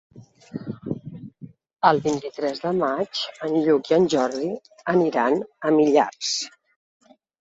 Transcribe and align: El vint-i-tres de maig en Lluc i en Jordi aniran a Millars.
El 1.89 1.99
vint-i-tres 2.07 2.61
de 2.63 2.71
maig 2.79 3.21
en 3.49 3.53
Lluc 3.67 3.91
i 3.93 3.99
en 3.99 4.07
Jordi 4.15 4.49
aniran 4.95 5.39
a 5.71 5.75
Millars. 5.77 6.33